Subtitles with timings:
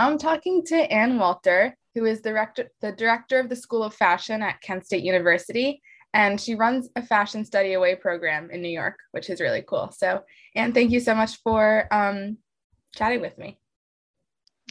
[0.00, 3.82] Now, I'm talking to Ann Walter, who is the director, the director of the School
[3.82, 5.82] of Fashion at Kent State University,
[6.14, 9.92] and she runs a fashion study away program in New York, which is really cool.
[9.94, 10.22] So,
[10.56, 12.38] Ann, thank you so much for um,
[12.94, 13.58] chatting with me.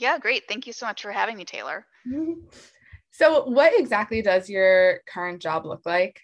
[0.01, 0.45] Yeah, great.
[0.49, 1.85] Thank you so much for having me, Taylor.
[3.11, 6.21] So, what exactly does your current job look like?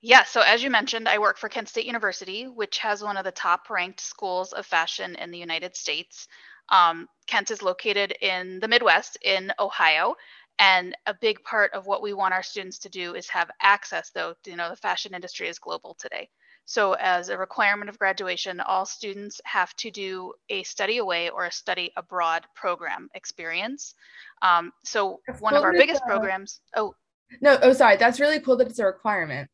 [0.00, 3.24] Yeah, so as you mentioned, I work for Kent State University, which has one of
[3.24, 6.26] the top ranked schools of fashion in the United States.
[6.72, 10.16] Um, Kent is located in the Midwest in Ohio.
[10.58, 14.10] And a big part of what we want our students to do is have access,
[14.10, 16.28] though, you know, the fashion industry is global today.
[16.64, 21.46] So, as a requirement of graduation, all students have to do a study away or
[21.46, 23.94] a study abroad program experience.
[24.42, 26.60] Um, so, one of our biggest programs.
[26.76, 26.94] Oh,
[27.40, 27.96] no, oh, sorry.
[27.96, 29.50] That's really cool that it's a requirement.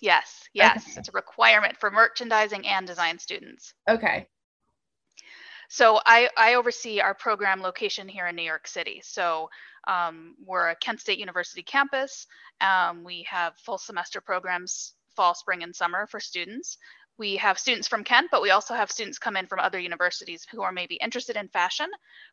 [0.00, 0.98] Yes, yes, okay.
[0.98, 3.74] it's a requirement for merchandising and design students.
[3.88, 4.26] Okay.
[5.72, 9.00] So I, I oversee our program location here in New York City.
[9.04, 9.48] So
[9.86, 12.26] um, we're a Kent State University campus.
[12.60, 16.76] Um, we have full semester programs fall, spring, and summer for students.
[17.18, 20.44] We have students from Kent, but we also have students come in from other universities
[20.50, 21.88] who are maybe interested in fashion,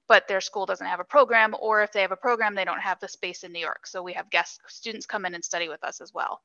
[0.07, 2.81] but their school doesn't have a program, or if they have a program, they don't
[2.81, 3.85] have the space in New York.
[3.85, 6.41] So we have guest students come in and study with us as well.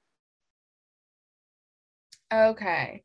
[2.30, 3.02] Okay.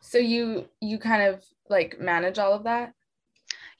[0.00, 2.94] So you you kind of like manage all of that?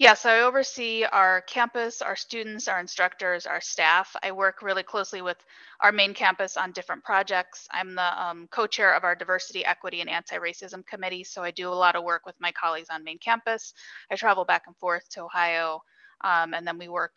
[0.00, 4.16] Yes, I oversee our campus, our students, our instructors, our staff.
[4.22, 5.36] I work really closely with
[5.82, 7.68] our main campus on different projects.
[7.70, 11.74] I'm the um, co-chair of our diversity, equity, and anti-racism committee, so I do a
[11.84, 13.74] lot of work with my colleagues on main campus.
[14.10, 15.82] I travel back and forth to Ohio,
[16.22, 17.12] um, and then we work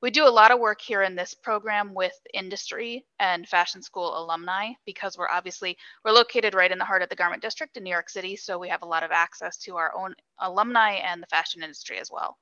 [0.00, 4.16] we do a lot of work here in this program with industry and fashion school
[4.18, 7.82] alumni because we're obviously we're located right in the heart of the garment district in
[7.82, 11.22] new york city so we have a lot of access to our own alumni and
[11.22, 12.38] the fashion industry as well.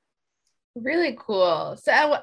[0.74, 1.78] Really cool.
[1.82, 2.18] So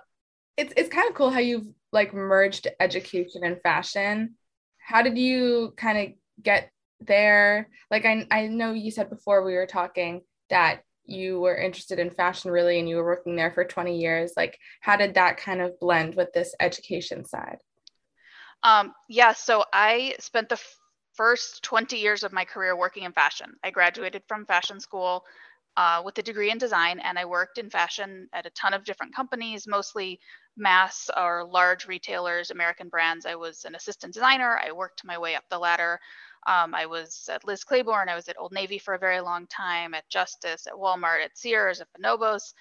[0.57, 4.35] it's, it's kind of cool how you've like merged education and fashion.
[4.77, 6.69] How did you kind of get
[6.99, 7.69] there?
[7.89, 12.09] Like I, I know you said before we were talking that you were interested in
[12.09, 15.61] fashion really and you were working there for 20 years like how did that kind
[15.61, 17.57] of blend with this education side?
[18.63, 20.77] Um, yeah so i spent the f-
[21.15, 23.53] first 20 years of my career working in fashion.
[23.63, 25.23] I graduated from fashion school
[25.75, 28.85] uh, with a degree in design and i worked in fashion at a ton of
[28.85, 30.19] different companies mostly
[30.55, 33.25] mass or large retailers american brands.
[33.25, 34.59] I was an assistant designer.
[34.63, 35.99] I worked my way up the ladder
[36.47, 38.09] um, I was at Liz Claiborne.
[38.09, 41.37] I was at Old Navy for a very long time, at Justice, at Walmart, at
[41.37, 42.53] Sears, at Bonobos,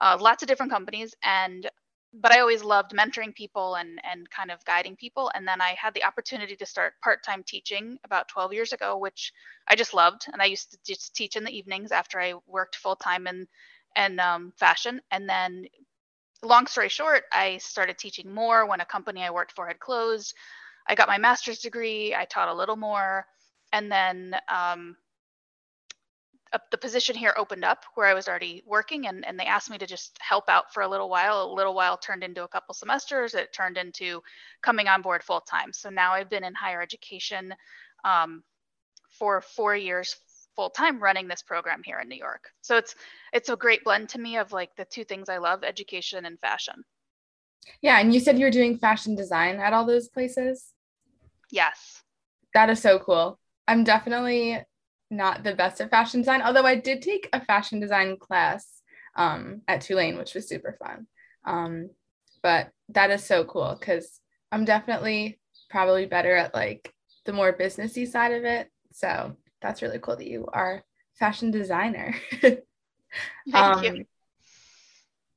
[0.00, 1.14] uh, lots of different companies.
[1.22, 1.68] And
[2.12, 5.30] but I always loved mentoring people and and kind of guiding people.
[5.34, 9.32] And then I had the opportunity to start part-time teaching about 12 years ago, which
[9.68, 10.26] I just loved.
[10.32, 13.46] And I used to just teach in the evenings after I worked full-time in
[13.96, 15.00] and um, fashion.
[15.10, 15.66] And then,
[16.42, 20.34] long story short, I started teaching more when a company I worked for had closed.
[20.86, 22.14] I got my master's degree.
[22.14, 23.26] I taught a little more,
[23.72, 24.96] and then um,
[26.70, 29.78] the position here opened up where I was already working, and, and they asked me
[29.78, 31.44] to just help out for a little while.
[31.44, 33.34] A little while turned into a couple semesters.
[33.34, 34.20] It turned into
[34.62, 35.72] coming on board full time.
[35.72, 37.54] So now I've been in higher education
[38.04, 38.42] um,
[39.18, 40.16] for four years
[40.56, 42.50] full time running this program here in New York.
[42.62, 42.94] So it's
[43.32, 46.38] it's a great blend to me of like the two things I love, education and
[46.40, 46.84] fashion.
[47.82, 50.72] Yeah, and you said you were doing fashion design at all those places?
[51.50, 52.02] Yes.
[52.54, 53.38] That is so cool.
[53.68, 54.60] I'm definitely
[55.10, 58.82] not the best at fashion design, although I did take a fashion design class
[59.16, 61.06] um, at Tulane, which was super fun.
[61.44, 61.90] Um,
[62.42, 64.20] but that is so cool because
[64.52, 65.38] I'm definitely
[65.68, 66.92] probably better at like
[67.24, 68.68] the more businessy side of it.
[68.92, 70.82] So that's really cool that you are
[71.18, 72.14] fashion designer.
[72.42, 72.64] Thank
[73.54, 74.04] um, you.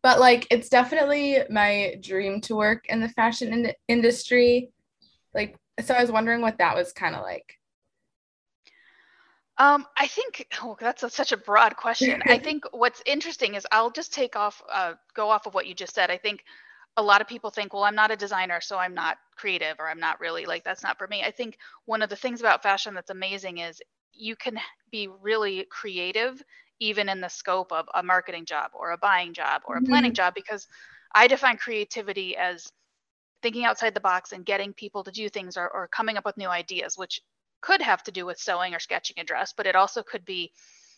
[0.04, 4.70] But like, it's definitely my dream to work in the fashion in- industry.
[5.34, 7.58] Like, so I was wondering what that was kind of like.
[9.58, 12.22] Um, I think oh, that's a, such a broad question.
[12.26, 15.74] I think what's interesting is I'll just take off, uh, go off of what you
[15.74, 16.12] just said.
[16.12, 16.44] I think
[16.98, 19.90] a lot of people think, well, I'm not a designer, so I'm not creative, or
[19.90, 21.24] I'm not really like that's not for me.
[21.24, 24.60] I think one of the things about fashion that's amazing is you can
[24.92, 26.44] be really creative
[26.80, 30.12] even in the scope of a marketing job or a buying job or a planning
[30.12, 30.16] mm-hmm.
[30.16, 30.68] job because
[31.16, 32.68] I define creativity as
[33.42, 36.38] thinking outside the box and getting people to do things or, or coming up with
[36.38, 37.22] new ideas, which
[37.62, 40.52] could have to do with sewing or sketching a dress, but it also could be,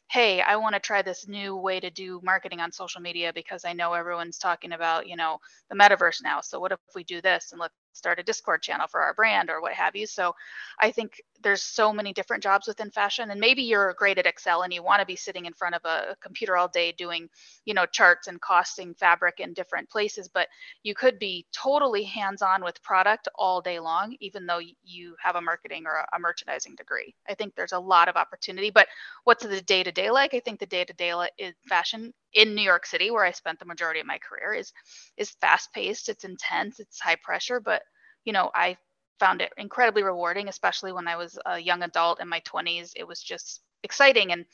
[0.10, 3.66] hey, I want to try this new way to do marketing on social media because
[3.66, 5.40] I know everyone's talking about, you know,
[5.70, 6.42] the metaverse now.
[6.42, 9.50] So what if we do this and let's start a Discord channel for our brand
[9.50, 10.06] or what have you.
[10.06, 10.36] So
[10.80, 14.64] I think there's so many different jobs within fashion and maybe you're great at Excel
[14.64, 17.30] and you want to be sitting in front of a computer all day doing,
[17.66, 20.48] you know, charts and costing fabric in different places, but
[20.84, 25.42] you could be totally hands-on with product all day long even though you have a
[25.42, 27.16] marketing or a merchandising degree.
[27.30, 28.88] I think there's a lot of opportunity, but
[29.24, 30.34] what's the day-to-day like?
[30.34, 34.00] I think the day-to-day in fashion in New York City where I spent the majority
[34.02, 34.72] of my career is
[35.18, 37.82] is fast-paced, it's intense, it's high pressure, but
[38.26, 38.78] you know, I
[39.20, 42.92] found it incredibly rewarding, especially when I was a young adult in my 20s.
[42.96, 44.46] It was just exciting and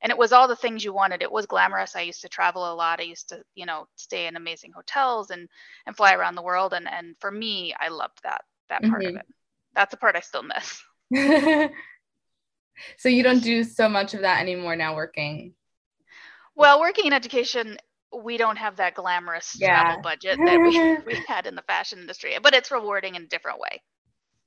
[0.00, 1.22] and it was all the things you wanted.
[1.22, 1.96] It was glamorous.
[1.96, 3.00] I used to travel a lot.
[3.00, 5.48] I used to, you know, stay in amazing hotels and
[5.86, 6.72] and fly around the world.
[6.72, 9.16] And and for me, I loved that that part mm-hmm.
[9.16, 9.26] of it.
[9.74, 10.82] That's the part I still miss.
[12.96, 15.54] so you don't do so much of that anymore now working.
[16.58, 17.78] Well, working in education,
[18.12, 19.80] we don't have that glamorous yeah.
[19.80, 23.26] travel budget that we, we had in the fashion industry, but it's rewarding in a
[23.26, 23.80] different way.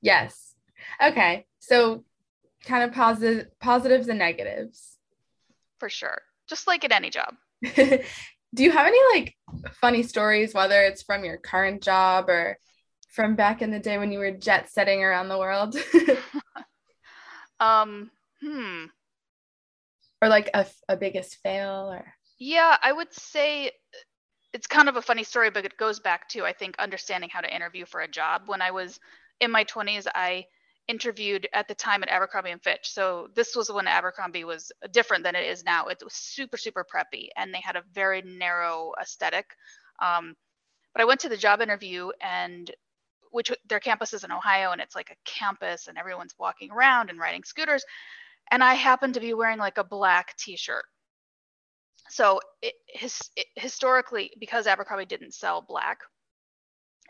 [0.02, 0.54] Yes.
[1.02, 1.46] Okay.
[1.58, 2.04] So
[2.66, 4.98] kind of positive positives and negatives.
[5.78, 6.20] For sure.
[6.48, 7.34] Just like at any job.
[7.74, 9.34] Do you have any like
[9.80, 12.58] funny stories, whether it's from your current job or
[13.08, 15.76] from back in the day when you were jet setting around the world?
[17.60, 18.10] um,
[18.42, 18.84] hmm.
[20.22, 23.70] Or like a, a biggest fail or yeah, I would say
[24.52, 27.40] it's kind of a funny story, but it goes back to I think understanding how
[27.40, 28.42] to interview for a job.
[28.46, 28.98] When I was
[29.40, 30.46] in my 20s, I
[30.88, 32.90] interviewed at the time at Abercrombie and Fitch.
[32.90, 35.86] So this was when Abercrombie was different than it is now.
[35.86, 39.46] It was super super preppy, and they had a very narrow aesthetic.
[40.00, 40.34] Um,
[40.92, 42.70] but I went to the job interview and
[43.30, 47.08] which their campus is in Ohio and it's like a campus and everyone's walking around
[47.08, 47.84] and riding scooters
[48.50, 50.84] and I happened to be wearing like a black t-shirt
[52.12, 56.00] so it, his, it, historically, because Abercrombie didn't sell black,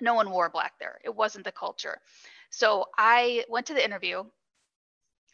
[0.00, 1.00] no one wore black there.
[1.04, 1.98] It wasn't the culture.
[2.50, 4.22] So I went to the interview,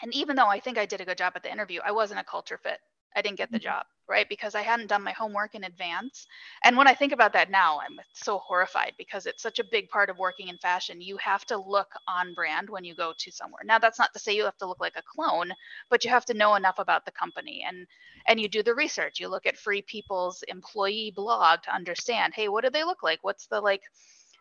[0.02, 2.20] and even though I think I did a good job at the interview, I wasn't
[2.20, 2.78] a culture fit.
[3.14, 3.64] I didn't get the mm-hmm.
[3.64, 4.28] job, right?
[4.28, 6.26] Because I hadn't done my homework in advance.
[6.64, 9.88] And when I think about that now, I'm so horrified because it's such a big
[9.90, 11.00] part of working in fashion.
[11.00, 13.62] You have to look on brand when you go to somewhere.
[13.64, 15.52] Now that's not to say you have to look like a clone,
[15.90, 17.86] but you have to know enough about the company and
[18.26, 19.20] and you do the research.
[19.20, 23.20] You look at Free People's employee blog to understand, hey, what do they look like?
[23.22, 23.82] What's the like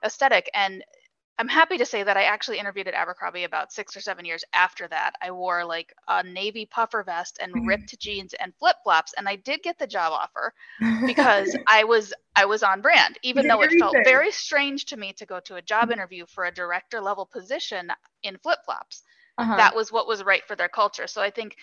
[0.03, 0.49] aesthetic?
[0.53, 0.83] And
[1.39, 4.43] I'm happy to say that I actually interviewed at Abercrombie about six or seven years
[4.53, 5.13] after that.
[5.21, 7.67] I wore like a navy puffer vest and mm-hmm.
[7.67, 10.53] ripped jeans and flip flops, and I did get the job offer
[11.05, 15.13] because I was I was on brand, even though it felt very strange to me
[15.13, 17.91] to go to a job interview for a director level position
[18.23, 19.03] in flip flops.
[19.37, 19.57] Uh-huh.
[19.57, 21.05] That was what was right for their culture.
[21.05, 21.55] So I think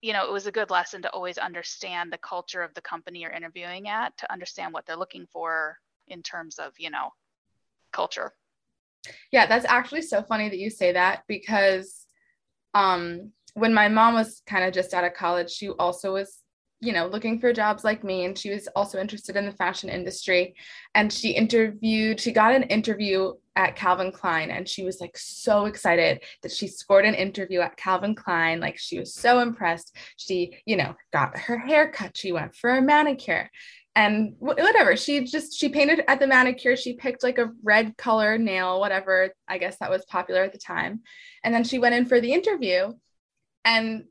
[0.00, 3.20] you know it was a good lesson to always understand the culture of the company
[3.20, 7.10] you're interviewing at to understand what they're looking for in terms of you know
[7.90, 8.32] culture
[9.32, 12.06] yeah, that's actually so funny that you say that because
[12.74, 16.38] um, when my mom was kind of just out of college, she also was,
[16.80, 18.24] you know, looking for jobs like me.
[18.24, 20.54] And she was also interested in the fashion industry.
[20.94, 24.50] And she interviewed, she got an interview at Calvin Klein.
[24.50, 28.60] And she was like so excited that she scored an interview at Calvin Klein.
[28.60, 29.96] Like she was so impressed.
[30.16, 32.16] She, you know, got her hair cut.
[32.16, 33.50] She went for a manicure
[33.98, 38.38] and whatever she just she painted at the manicure she picked like a red color
[38.38, 41.00] nail whatever i guess that was popular at the time
[41.42, 42.92] and then she went in for the interview
[43.64, 44.04] and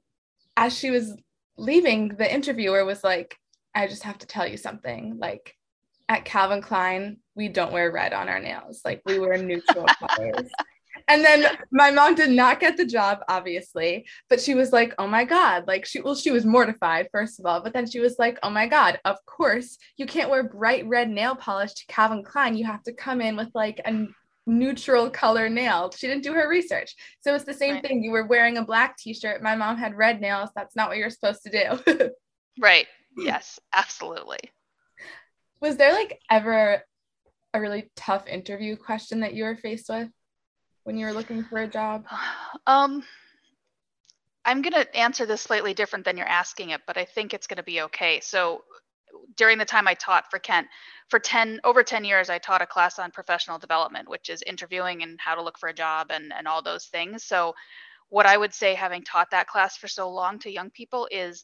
[0.57, 1.15] as she was
[1.57, 3.37] leaving the interviewer was like
[3.73, 5.55] i just have to tell you something like
[6.09, 10.49] at calvin klein we don't wear red on our nails like we wear neutral colors
[11.07, 15.07] and then my mom did not get the job obviously but she was like oh
[15.07, 18.15] my god like she well she was mortified first of all but then she was
[18.19, 22.23] like oh my god of course you can't wear bright red nail polish to calvin
[22.23, 22.57] klein.
[22.57, 24.05] You have to come in with like a
[24.45, 25.91] neutral color nail.
[25.95, 26.95] She didn't do her research.
[27.21, 27.87] So it's the same right.
[27.87, 28.03] thing.
[28.03, 29.41] You were wearing a black t-shirt.
[29.41, 30.49] My mom had red nails.
[30.55, 32.09] That's not what you're supposed to do.
[32.59, 32.87] Right.
[33.15, 34.39] Yes absolutely.
[35.61, 36.81] Was there like ever
[37.53, 40.09] a really tough interview question that you were faced with
[40.87, 42.05] when you were looking for a job?
[42.65, 43.03] Um,
[44.45, 47.45] I'm going to answer this slightly different than you're asking it, but I think it's
[47.45, 48.21] going to be okay.
[48.21, 48.63] So
[49.35, 50.67] during the time I taught for Kent,
[51.09, 55.03] for 10 over 10 years, I taught a class on professional development, which is interviewing
[55.03, 57.25] and how to look for a job and, and all those things.
[57.25, 57.53] So
[58.07, 61.43] what I would say, having taught that class for so long to young people, is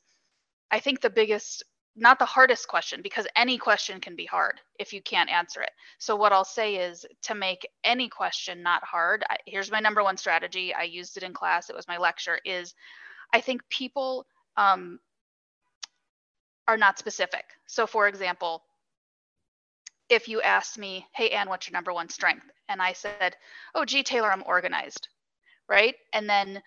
[0.72, 1.64] I think the biggest
[1.96, 5.72] not the hardest question because any question can be hard if you can't answer it.
[6.00, 10.04] So, what I'll say is to make any question not hard, I, here's my number
[10.04, 10.74] one strategy.
[10.74, 12.74] I used it in class, it was my lecture, is
[13.34, 14.26] I think people
[14.58, 15.00] um,
[16.68, 17.46] are not specific.
[17.68, 18.64] So, for example,
[20.10, 22.46] if you asked me, hey, Ann, what's your number one strength?
[22.70, 23.36] And I said,
[23.76, 25.08] oh, gee, Taylor, I'm organized,
[25.70, 25.96] right?
[26.14, 26.62] And then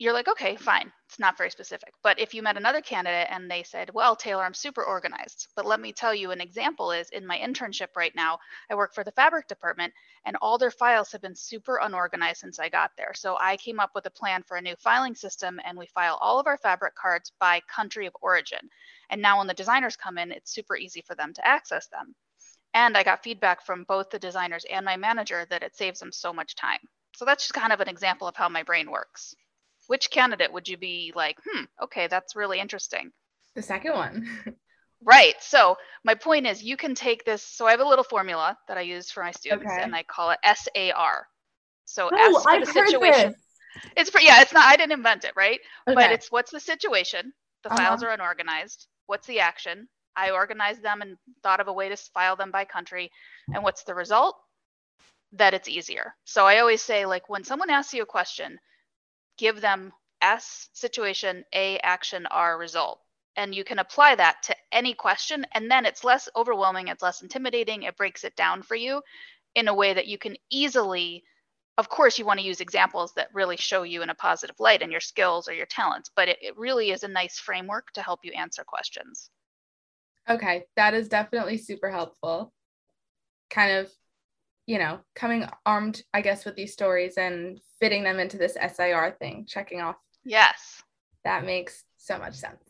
[0.00, 0.90] you're like, okay, fine.
[1.10, 1.92] It's not very specific.
[2.02, 5.48] But if you met another candidate and they said, well, Taylor, I'm super organized.
[5.54, 8.38] But let me tell you an example is in my internship right now,
[8.70, 9.92] I work for the fabric department
[10.24, 13.12] and all their files have been super unorganized since I got there.
[13.14, 16.16] So I came up with a plan for a new filing system and we file
[16.18, 18.70] all of our fabric cards by country of origin.
[19.10, 22.14] And now when the designers come in, it's super easy for them to access them.
[22.72, 26.10] And I got feedback from both the designers and my manager that it saves them
[26.10, 26.80] so much time.
[27.16, 29.34] So that's just kind of an example of how my brain works
[29.90, 33.10] which candidate would you be like, hmm, okay, that's really interesting?
[33.56, 34.28] The second one.
[35.02, 35.34] right.
[35.40, 37.42] So my point is you can take this.
[37.42, 39.82] So I have a little formula that I use for my students okay.
[39.82, 41.26] and I call it SAR.
[41.86, 43.34] So oh, S for I've the situation.
[43.96, 45.58] It's for, yeah, it's not, I didn't invent it, right?
[45.88, 45.96] Okay.
[45.96, 47.32] But it's what's the situation?
[47.64, 47.76] The uh-huh.
[47.76, 48.86] files are unorganized.
[49.06, 49.88] What's the action?
[50.14, 53.10] I organized them and thought of a way to file them by country.
[53.52, 54.36] And what's the result?
[55.32, 56.14] That it's easier.
[56.26, 58.60] So I always say, like, when someone asks you a question,
[59.40, 63.00] give them S situation, A action, R result.
[63.36, 67.22] And you can apply that to any question, and then it's less overwhelming, it's less
[67.22, 69.02] intimidating, it breaks it down for you
[69.54, 71.24] in a way that you can easily.
[71.78, 74.82] Of course, you want to use examples that really show you in a positive light
[74.82, 78.02] and your skills or your talents, but it, it really is a nice framework to
[78.02, 79.30] help you answer questions.
[80.28, 82.52] Okay, that is definitely super helpful.
[83.48, 83.90] Kind of
[84.70, 89.16] you know, coming armed, I guess, with these stories and fitting them into this SIR
[89.18, 89.96] thing, checking off.
[90.24, 90.80] Yes.
[91.24, 92.62] That makes so much sense.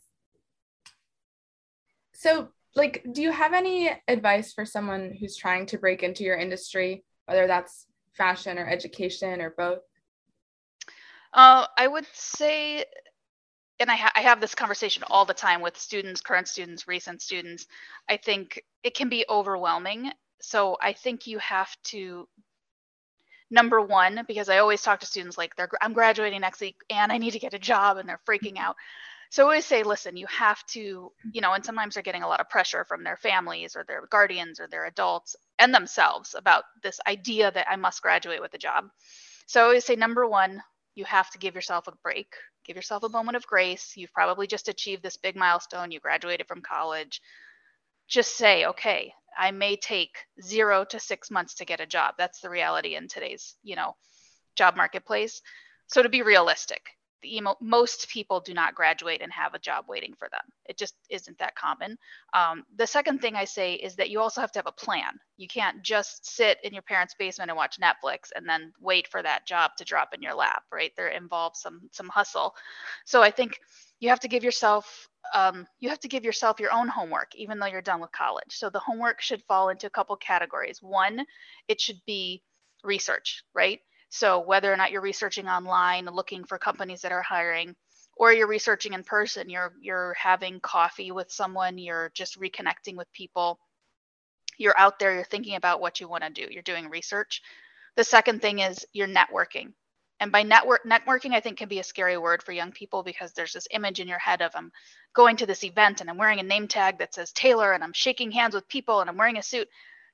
[2.13, 6.37] So, like, do you have any advice for someone who's trying to break into your
[6.37, 7.85] industry, whether that's
[8.17, 9.83] fashion or education or both?
[11.35, 12.83] Uh, I would say,
[13.79, 17.21] and I, ha- I have this conversation all the time with students, current students, recent
[17.21, 17.67] students.
[18.09, 20.11] I think it can be overwhelming
[20.41, 22.27] so I think you have to
[23.49, 27.11] number one because I always talk to students like they're I'm graduating next week and
[27.11, 28.75] I need to get a job and they're freaking out.
[29.29, 32.27] So I always say, listen, you have to, you know, and sometimes they're getting a
[32.27, 36.65] lot of pressure from their families or their guardians or their adults and themselves about
[36.83, 38.85] this idea that I must graduate with a job.
[39.47, 40.61] So I always say, number one,
[40.95, 42.27] you have to give yourself a break,
[42.65, 43.93] give yourself a moment of grace.
[43.95, 45.91] You've probably just achieved this big milestone.
[45.91, 47.21] You graduated from college.
[48.09, 52.15] Just say, okay, I may take zero to six months to get a job.
[52.17, 53.95] That's the reality in today's, you know,
[54.55, 55.41] job marketplace.
[55.87, 56.81] So to be realistic,
[57.21, 60.41] the emo- most people do not graduate and have a job waiting for them.
[60.65, 61.97] It just isn't that common.
[62.33, 65.19] Um, the second thing I say is that you also have to have a plan.
[65.37, 69.21] You can't just sit in your parents' basement and watch Netflix and then wait for
[69.21, 70.91] that job to drop in your lap, right?
[70.97, 72.55] There involves some some hustle.
[73.05, 73.59] So I think
[74.01, 77.59] you have to give yourself um, you have to give yourself your own homework even
[77.59, 78.49] though you're done with college.
[78.49, 80.79] So the homework should fall into a couple categories.
[80.81, 81.25] One
[81.69, 82.43] it should be
[82.83, 83.79] research right?
[84.09, 87.75] So whether or not you're researching online looking for companies that are hiring
[88.17, 93.11] or you're researching in person you're you're having coffee with someone you're just reconnecting with
[93.13, 93.59] people
[94.57, 97.41] you're out there you're thinking about what you want to do you're doing research.
[97.95, 99.73] The second thing is you're networking
[100.21, 103.33] and by network networking, I think can be a scary word for young people because
[103.33, 104.71] there's this image in your head of I'm
[105.15, 107.91] going to this event and I'm wearing a name tag that says Taylor and I'm
[107.91, 109.67] shaking hands with people and I'm wearing a suit.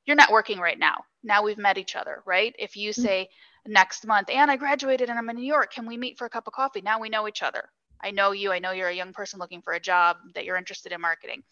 [0.06, 1.04] You're networking right now.
[1.24, 2.56] Now we've met each other, right?
[2.58, 3.02] If you mm-hmm.
[3.02, 3.30] say
[3.68, 6.30] next month, and I graduated and I'm in New York, can we meet for a
[6.30, 6.82] cup of coffee?
[6.82, 7.66] Now we know each other.
[8.02, 8.54] I know you.
[8.54, 11.44] I know you're a young person looking for a job, that you're interested in marketing.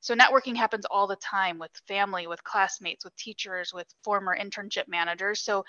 [0.00, 4.88] So networking happens all the time with family, with classmates, with teachers, with former internship
[4.88, 5.38] managers.
[5.38, 5.64] So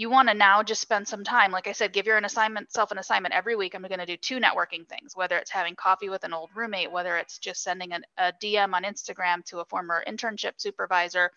[0.00, 2.72] you want to now just spend some time like i said give your an assignment
[2.72, 5.76] self an assignment every week i'm going to do two networking things whether it's having
[5.76, 9.58] coffee with an old roommate whether it's just sending an, a dm on instagram to
[9.60, 11.30] a former internship supervisor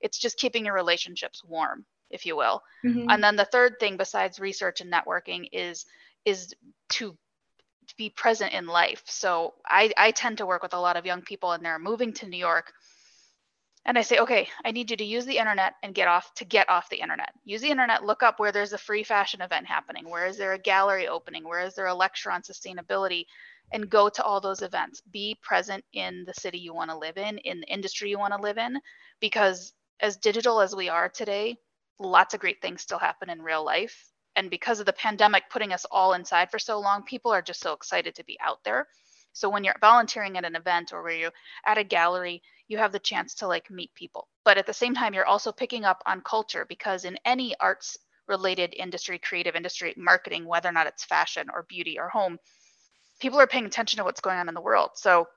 [0.00, 3.06] it's just keeping your relationships warm if you will mm-hmm.
[3.08, 5.84] and then the third thing besides research and networking is
[6.24, 6.54] is
[6.88, 7.16] to
[7.98, 11.20] be present in life so i i tend to work with a lot of young
[11.20, 12.72] people and they're moving to new york
[13.86, 16.44] and I say, okay, I need you to use the internet and get off to
[16.44, 17.32] get off the internet.
[17.44, 20.54] Use the internet, look up where there's a free fashion event happening, where is there
[20.54, 23.26] a gallery opening, where is there a lecture on sustainability,
[23.72, 25.02] and go to all those events.
[25.10, 28.34] Be present in the city you want to live in, in the industry you want
[28.34, 28.78] to live in,
[29.20, 31.56] because as digital as we are today,
[31.98, 34.10] lots of great things still happen in real life.
[34.36, 37.60] And because of the pandemic putting us all inside for so long, people are just
[37.60, 38.88] so excited to be out there.
[39.32, 41.32] So when you're volunteering at an event or where you're
[41.66, 44.28] at a gallery, you have the chance to like meet people.
[44.44, 47.96] But at the same time, you're also picking up on culture because in any arts
[48.26, 52.38] related industry, creative industry, marketing, whether or not it's fashion or beauty or home,
[53.20, 54.90] people are paying attention to what's going on in the world.
[54.94, 55.28] So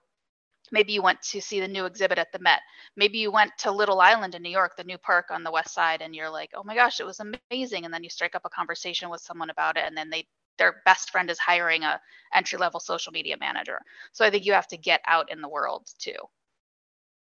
[0.72, 2.62] Maybe you went to see the new exhibit at the Met.
[2.96, 5.74] Maybe you went to Little Island in New York, the new park on the west
[5.74, 7.86] side, and you're like, oh my gosh, it was amazing.
[7.86, 10.82] And then you strike up a conversation with someone about it, and then they their
[10.86, 12.02] best friend is hiring a
[12.34, 13.80] entry level social media manager.
[14.12, 16.16] So I think you have to get out in the world too.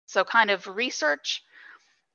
[0.07, 1.43] So kind of research,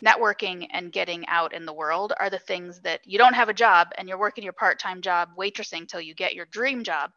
[0.05, 3.55] networking and getting out in the world are the things that you don't have a
[3.55, 7.11] job and you're working your part-time job waitressing till you get your dream job.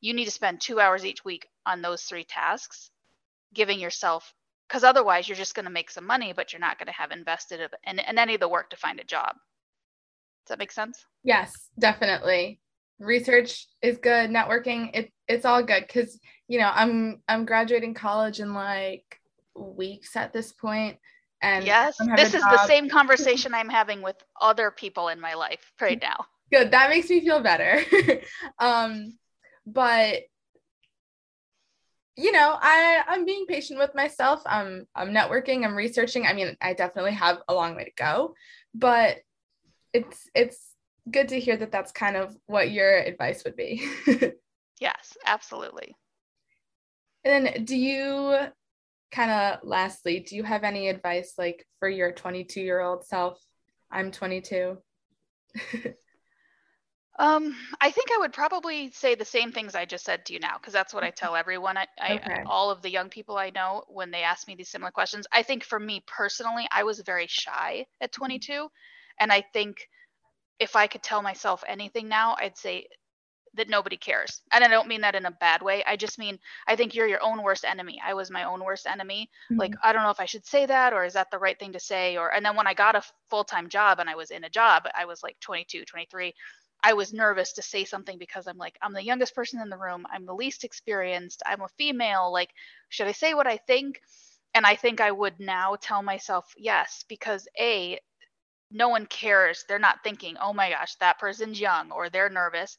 [0.00, 2.90] You need to spend 2 hours each week on those three tasks,
[3.52, 4.32] giving yourself
[4.68, 7.10] because otherwise you're just going to make some money but you're not going to have
[7.10, 9.32] invested in, in any of the work to find a job.
[10.46, 11.04] Does that make sense?
[11.24, 12.60] Yes, definitely
[12.98, 16.18] research is good networking it it's all good because
[16.48, 19.17] you know i'm i'm graduating college in like
[19.58, 20.98] weeks at this point
[21.42, 25.72] and yes this is the same conversation i'm having with other people in my life
[25.80, 26.26] right now.
[26.50, 27.82] Good that makes me feel better.
[28.58, 29.18] Um
[29.66, 30.22] but
[32.16, 34.42] you know i i'm being patient with myself.
[34.46, 36.26] I'm i'm networking i'm researching.
[36.26, 38.34] I mean i definitely have a long way to go
[38.74, 39.18] but
[39.92, 40.74] it's it's
[41.10, 43.88] good to hear that that's kind of what your advice would be.
[44.80, 45.96] yes, absolutely.
[47.24, 48.48] And then do you
[49.10, 53.38] kind of lastly, do you have any advice like for your 22 year old self?
[53.90, 54.76] I'm 22.
[57.18, 60.40] um, I think I would probably say the same things I just said to you
[60.40, 61.76] now, because that's what I tell everyone.
[61.78, 62.42] I, okay.
[62.46, 65.26] All of the young people I know when they ask me these similar questions.
[65.32, 68.68] I think for me personally, I was very shy at 22,
[69.20, 69.88] and I think
[70.58, 72.88] if I could tell myself anything now, I'd say
[73.58, 74.40] that nobody cares.
[74.52, 75.84] And I don't mean that in a bad way.
[75.86, 78.00] I just mean I think you're your own worst enemy.
[78.04, 79.30] I was my own worst enemy.
[79.50, 79.60] Mm-hmm.
[79.60, 81.72] Like I don't know if I should say that or is that the right thing
[81.72, 84.44] to say or and then when I got a full-time job and I was in
[84.44, 86.34] a job, I was like 22, 23.
[86.82, 89.76] I was nervous to say something because I'm like I'm the youngest person in the
[89.76, 90.06] room.
[90.10, 91.42] I'm the least experienced.
[91.44, 92.32] I'm a female.
[92.32, 92.50] Like
[92.88, 94.00] should I say what I think?
[94.54, 98.00] And I think I would now tell myself yes because a
[98.70, 99.64] no one cares.
[99.66, 102.76] They're not thinking, oh my gosh, that person's young or they're nervous.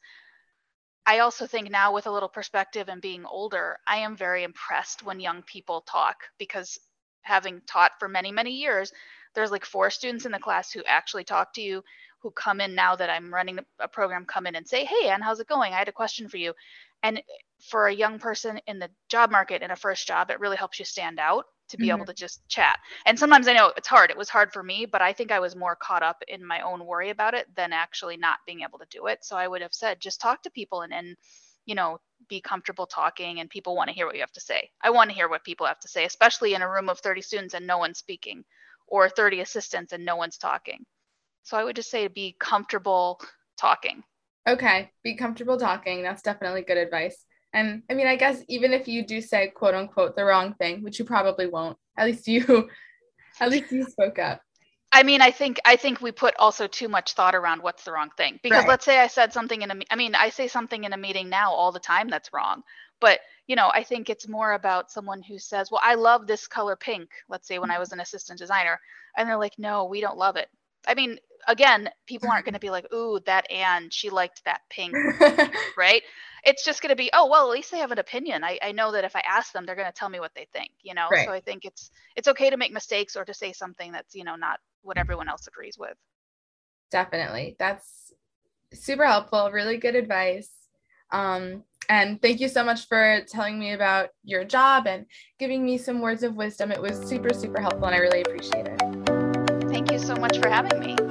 [1.06, 5.02] I also think now, with a little perspective and being older, I am very impressed
[5.04, 6.78] when young people talk because
[7.22, 8.92] having taught for many, many years,
[9.34, 11.82] there's like four students in the class who actually talk to you,
[12.20, 15.22] who come in now that I'm running a program, come in and say, Hey, Ann,
[15.22, 15.72] how's it going?
[15.72, 16.54] I had a question for you.
[17.02, 17.22] And
[17.70, 20.78] for a young person in the job market in a first job, it really helps
[20.78, 21.96] you stand out to be mm-hmm.
[21.96, 22.78] able to just chat.
[23.06, 24.10] And sometimes I know it's hard.
[24.10, 26.60] It was hard for me, but I think I was more caught up in my
[26.60, 29.24] own worry about it than actually not being able to do it.
[29.24, 31.16] So I would have said, just talk to people and, and
[31.66, 34.70] you know, be comfortable talking and people want to hear what you have to say.
[34.82, 37.22] I want to hear what people have to say, especially in a room of 30
[37.22, 38.44] students and no one's speaking
[38.86, 40.84] or 30 assistants and no one's talking.
[41.42, 43.20] So I would just say be comfortable
[43.58, 44.02] talking.
[44.48, 46.02] Okay, be comfortable talking.
[46.02, 47.24] That's definitely good advice.
[47.52, 50.82] And I mean, I guess even if you do say quote unquote the wrong thing,
[50.82, 52.68] which you probably won't, at least you
[53.40, 54.42] at least you spoke up.
[54.92, 57.92] I mean, I think I think we put also too much thought around what's the
[57.92, 58.40] wrong thing.
[58.42, 58.68] Because right.
[58.68, 61.28] let's say I said something in a I mean, I say something in a meeting
[61.28, 62.62] now all the time that's wrong.
[63.00, 66.46] But, you know, I think it's more about someone who says, "Well, I love this
[66.46, 68.78] color pink." Let's say when I was an assistant designer,
[69.16, 70.48] and they're like, "No, we don't love it."
[70.86, 74.60] I mean, again, people aren't going to be like, "Ooh, that Ann, she liked that
[74.70, 74.94] pink,"
[75.76, 76.02] right?
[76.44, 78.44] It's just going to be, "Oh, well, at least they have an opinion.
[78.44, 80.46] I, I know that if I ask them, they're going to tell me what they
[80.52, 81.26] think." You know, right.
[81.26, 84.24] so I think it's it's okay to make mistakes or to say something that's you
[84.24, 85.96] know not what everyone else agrees with.
[86.90, 88.12] Definitely, that's
[88.72, 89.50] super helpful.
[89.52, 90.50] Really good advice.
[91.12, 95.06] Um, and thank you so much for telling me about your job and
[95.38, 96.70] giving me some words of wisdom.
[96.70, 98.80] It was super, super helpful, and I really appreciate it.
[99.68, 101.09] Thank you so much for having me.